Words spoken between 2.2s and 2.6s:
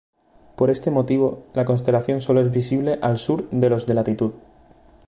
solo es